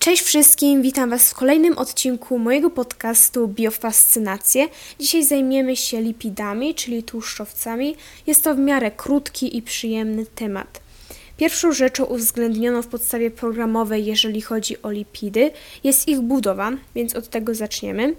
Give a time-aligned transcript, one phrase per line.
[0.00, 4.68] Cześć wszystkim, witam Was w kolejnym odcinku mojego podcastu Biofascynacje.
[4.98, 7.96] Dzisiaj zajmiemy się lipidami, czyli tłuszczowcami.
[8.26, 10.80] Jest to w miarę krótki i przyjemny temat.
[11.36, 15.50] Pierwszą rzeczą uwzględnioną w podstawie programowej, jeżeli chodzi o lipidy,
[15.84, 18.14] jest ich budowa, więc od tego zaczniemy.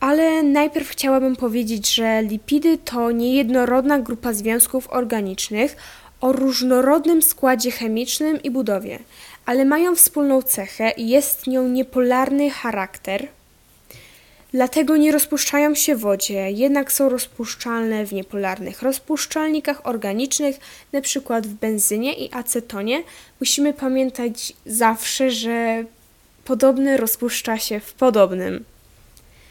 [0.00, 5.76] Ale najpierw chciałabym powiedzieć, że lipidy to niejednorodna grupa związków organicznych
[6.20, 8.98] o różnorodnym składzie chemicznym i budowie
[9.46, 13.28] ale mają wspólną cechę i jest nią niepolarny charakter.
[14.52, 20.56] Dlatego nie rozpuszczają się w wodzie, jednak są rozpuszczalne w niepolarnych rozpuszczalnikach organicznych,
[20.92, 21.40] np.
[21.42, 23.02] w benzynie i acetonie.
[23.40, 25.84] Musimy pamiętać zawsze, że
[26.44, 28.64] podobny rozpuszcza się w podobnym.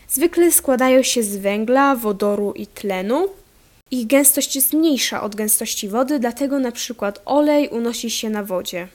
[0.09, 3.27] Zwykle składają się z węgla, wodoru i tlenu.
[3.91, 8.87] Ich gęstość jest mniejsza od gęstości wody, dlatego przykład olej unosi się na wodzie.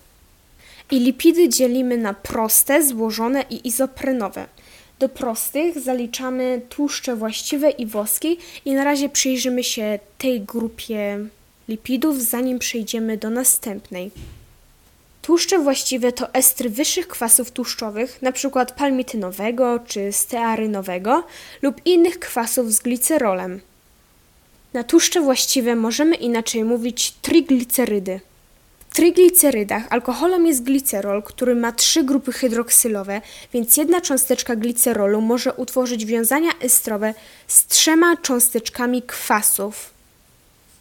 [0.90, 4.46] I lipidy dzielimy na proste, złożone i izoprenowe.
[4.98, 11.18] Do prostych zaliczamy tłuszcze właściwe i woski i na razie przyjrzymy się tej grupie
[11.68, 14.10] lipidów, zanim przejdziemy do następnej.
[15.22, 18.66] Tłuszcze właściwe to estry wyższych kwasów tłuszczowych, np.
[18.76, 21.24] palmitynowego czy stearynowego
[21.62, 23.60] lub innych kwasów z glicerolem.
[24.72, 28.20] Na tłuszcze właściwe możemy inaczej mówić triglicerydy.
[28.90, 33.20] W tryglicerydach alkoholem jest glicerol, który ma trzy grupy hydroksylowe,
[33.52, 37.14] więc jedna cząsteczka glicerolu może utworzyć wiązania estrowe
[37.46, 39.90] z trzema cząsteczkami kwasów.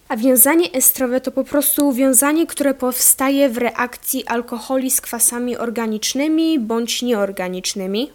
[0.07, 6.59] A wiązanie estrowe to po prostu wiązanie, które powstaje w reakcji alkoholi z kwasami organicznymi
[6.59, 8.11] bądź nieorganicznymi.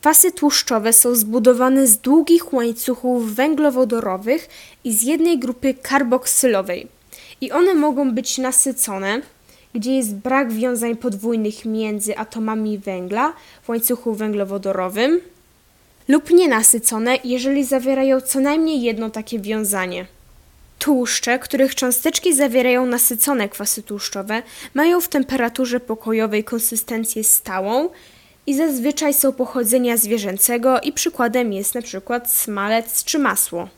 [0.00, 4.48] Kwasy tłuszczowe są zbudowane z długich łańcuchów węglowodorowych
[4.84, 6.99] i z jednej grupy karboksylowej
[7.40, 9.22] i one mogą być nasycone,
[9.74, 15.20] gdzie jest brak wiązań podwójnych między atomami węgla w łańcuchu węglowodorowym,
[16.08, 20.06] lub nienasycone, jeżeli zawierają co najmniej jedno takie wiązanie.
[20.78, 24.42] Tłuszcze, których cząsteczki zawierają nasycone kwasy tłuszczowe,
[24.74, 27.88] mają w temperaturze pokojowej konsystencję stałą
[28.46, 33.68] i zazwyczaj są pochodzenia zwierzęcego i przykładem jest przykład smalec czy masło.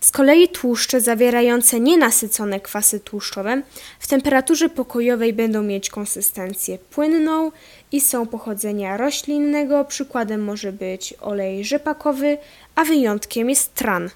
[0.00, 3.62] Z kolei tłuszcze zawierające nienasycone kwasy tłuszczowe
[3.98, 7.52] w temperaturze pokojowej będą mieć konsystencję płynną
[7.92, 9.84] i są pochodzenia roślinnego.
[9.84, 12.38] Przykładem może być olej rzepakowy,
[12.74, 14.10] a wyjątkiem jest tran.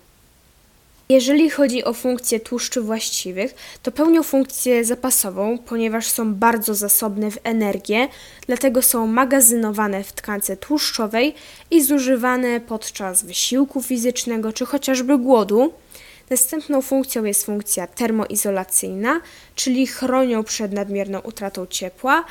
[1.12, 7.38] Jeżeli chodzi o funkcje tłuszczy właściwych, to pełnią funkcję zapasową, ponieważ są bardzo zasobne w
[7.44, 8.08] energię,
[8.46, 11.34] dlatego są magazynowane w tkance tłuszczowej
[11.70, 15.72] i zużywane podczas wysiłku fizycznego czy chociażby głodu.
[16.30, 19.20] Następną funkcją jest funkcja termoizolacyjna,
[19.54, 22.24] czyli chronią przed nadmierną utratą ciepła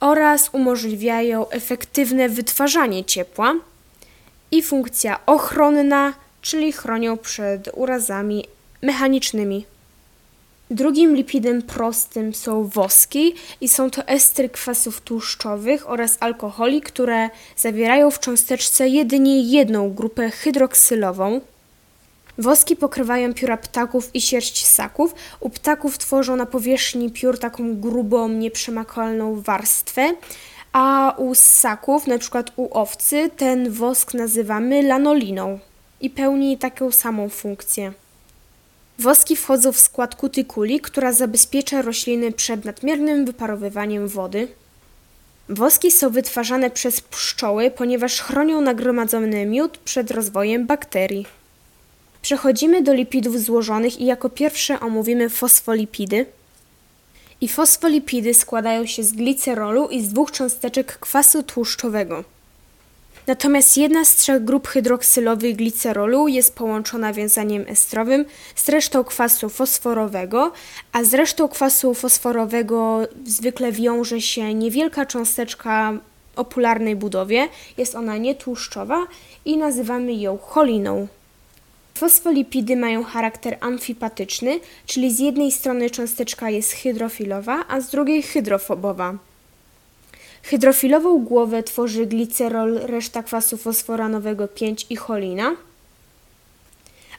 [0.00, 3.54] oraz umożliwiają efektywne wytwarzanie ciepła.
[4.50, 6.12] I funkcja ochronna,
[6.42, 8.44] czyli chronią przed urazami
[8.82, 9.66] mechanicznymi.
[10.70, 18.10] Drugim lipidem prostym są woski i są to estry kwasów tłuszczowych oraz alkoholi, które zawierają
[18.10, 21.40] w cząsteczce jedynie jedną grupę hydroksylową.
[22.38, 25.14] Woski pokrywają pióra ptaków i sierść ssaków.
[25.40, 30.14] U ptaków tworzą na powierzchni piór taką grubą, nieprzemakalną warstwę,
[30.72, 35.58] a u ssaków, przykład u owcy, ten wosk nazywamy lanoliną
[36.00, 37.92] i pełni taką samą funkcję.
[38.98, 44.48] Woski wchodzą w skład kutykuli, która zabezpiecza rośliny przed nadmiernym wyparowywaniem wody.
[45.48, 51.26] Woski są wytwarzane przez pszczoły, ponieważ chronią nagromadzony miód przed rozwojem bakterii.
[52.22, 56.26] Przechodzimy do lipidów złożonych i jako pierwsze omówimy fosfolipidy.
[57.40, 62.24] I fosfolipidy składają się z glicerolu i z dwóch cząsteczek kwasu tłuszczowego.
[63.28, 68.24] Natomiast jedna z trzech grup hydroksylowych glicerolu jest połączona wiązaniem estrowym
[68.56, 70.52] z resztą kwasu fosforowego,
[70.92, 75.92] a z resztą kwasu fosforowego zwykle wiąże się niewielka cząsteczka
[76.36, 76.46] o
[76.96, 77.48] budowie.
[77.76, 79.06] Jest ona nietłuszczowa
[79.44, 81.08] i nazywamy ją choliną.
[81.94, 89.27] Fosfolipidy mają charakter amfipatyczny, czyli z jednej strony cząsteczka jest hydrofilowa, a z drugiej hydrofobowa.
[90.42, 95.56] Hydrofilową głowę tworzy glicerol, reszta kwasu fosforanowego 5 i cholina,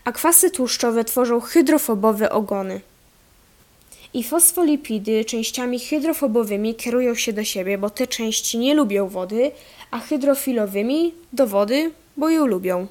[0.03, 2.81] a kwasy tłuszczowe tworzą hydrofobowe ogony.
[4.13, 9.51] I fosfolipidy częściami hydrofobowymi kierują się do siebie, bo te części nie lubią wody,
[9.91, 12.87] a hydrofilowymi do wody, bo ją lubią.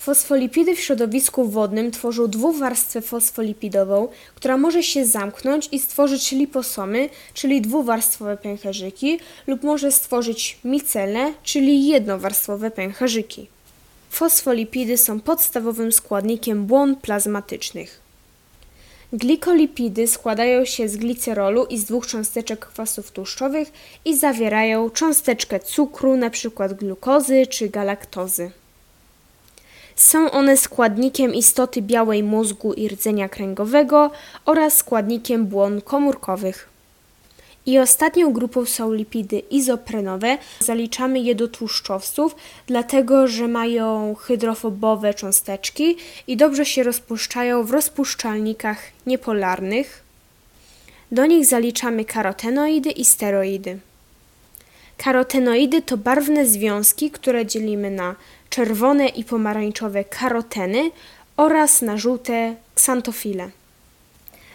[0.00, 7.60] Fosfolipidy w środowisku wodnym tworzą dwuwarstwę fosfolipidową, która może się zamknąć i stworzyć liposomy, czyli
[7.60, 13.48] dwuwarstwowe pęcherzyki, lub może stworzyć micele, czyli jednowarstwowe pęcherzyki.
[14.10, 18.00] Fosfolipidy są podstawowym składnikiem błon plazmatycznych.
[19.12, 23.72] Glikolipidy składają się z glicerolu i z dwóch cząsteczek kwasów tłuszczowych
[24.04, 26.68] i zawierają cząsteczkę cukru, np.
[26.68, 28.50] glukozy czy galaktozy.
[30.00, 34.10] Są one składnikiem istoty białej mózgu i rdzenia kręgowego
[34.44, 36.68] oraz składnikiem błon komórkowych.
[37.66, 40.38] I ostatnią grupą są lipidy izoprenowe.
[40.60, 42.36] Zaliczamy je do tłuszczowców,
[42.66, 50.02] dlatego że mają hydrofobowe cząsteczki i dobrze się rozpuszczają w rozpuszczalnikach niepolarnych.
[51.12, 53.78] Do nich zaliczamy karotenoidy i steroidy.
[54.96, 58.14] Karotenoidy to barwne związki, które dzielimy na
[58.50, 60.90] czerwone i pomarańczowe karoteny
[61.36, 63.50] oraz na żółte ksantofile.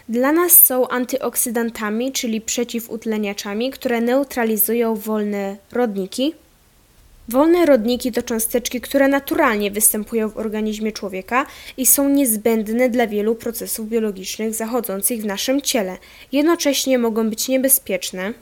[0.08, 6.34] Dla nas są antyoksydantami, czyli przeciwutleniaczami, które neutralizują wolne rodniki.
[7.28, 11.46] Wolne rodniki to cząsteczki, które naturalnie występują w organizmie człowieka
[11.76, 15.96] i są niezbędne dla wielu procesów biologicznych zachodzących w naszym ciele.
[16.32, 18.32] Jednocześnie mogą być niebezpieczne,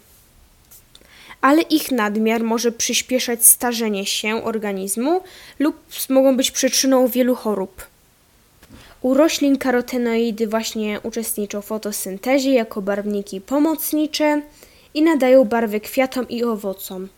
[1.44, 5.20] ale ich nadmiar może przyspieszać starzenie się organizmu
[5.58, 5.76] lub
[6.08, 7.86] mogą być przyczyną wielu chorób.
[9.02, 14.42] U roślin karotenoidy właśnie uczestniczą w fotosyntezie jako barwniki pomocnicze
[14.94, 17.08] i nadają barwy kwiatom i owocom.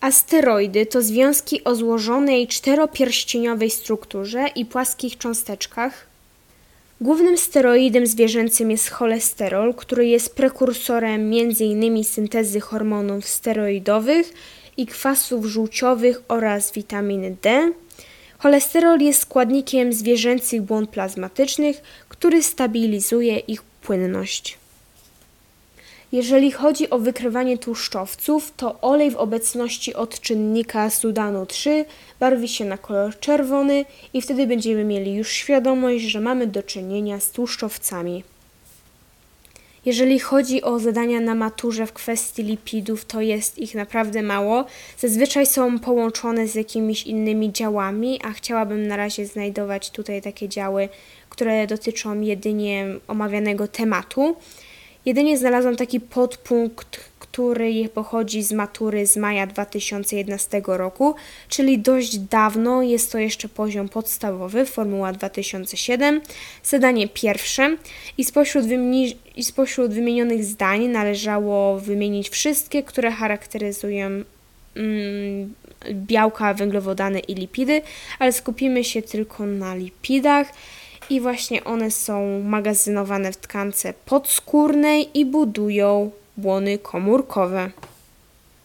[0.00, 6.06] Asteroidy to związki o złożonej czteropierścieniowej strukturze i płaskich cząsteczkach.
[7.00, 12.04] Głównym steroidem zwierzęcym jest cholesterol, który jest prekursorem m.in.
[12.04, 14.32] syntezy hormonów steroidowych
[14.76, 17.72] i kwasów żółciowych oraz witaminy D.
[18.38, 24.58] Cholesterol jest składnikiem zwierzęcych błon plazmatycznych, który stabilizuje ich płynność.
[26.14, 31.84] Jeżeli chodzi o wykrywanie tłuszczowców, to olej w obecności odczynnika Sudanu 3
[32.20, 37.20] barwi się na kolor czerwony i wtedy będziemy mieli już świadomość, że mamy do czynienia
[37.20, 38.24] z tłuszczowcami.
[39.84, 44.64] Jeżeli chodzi o zadania na maturze w kwestii lipidów, to jest ich naprawdę mało.
[44.98, 50.88] Zazwyczaj są połączone z jakimiś innymi działami, a chciałabym na razie znajdować tutaj takie działy,
[51.28, 54.36] które dotyczą jedynie omawianego tematu.
[55.06, 61.14] Jedynie znalazłam taki podpunkt, który pochodzi z matury z maja 2011 roku,
[61.48, 66.20] czyli dość dawno, jest to jeszcze poziom podstawowy, Formuła 2007,
[66.64, 67.76] zadanie pierwsze.
[68.18, 74.06] I spośród, wymi- i spośród wymienionych zdań należało wymienić wszystkie, które charakteryzują
[74.76, 75.54] mm,
[75.92, 77.82] białka, węglowodany i lipidy,
[78.18, 80.52] ale skupimy się tylko na lipidach
[81.10, 87.70] i właśnie one są magazynowane w tkance podskórnej i budują błony komórkowe.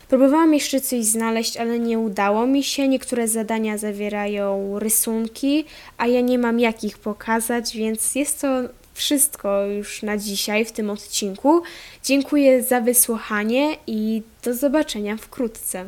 [0.10, 2.88] Próbowałam jeszcze coś znaleźć, ale nie udało mi się.
[2.88, 5.66] Niektóre zadania zawierają rysunki,
[5.98, 8.48] a ja nie mam jak ich pokazać, więc jest to
[8.94, 11.62] wszystko już na dzisiaj w tym odcinku.
[12.04, 15.86] Dziękuję za wysłuchanie i do zobaczenia wkrótce.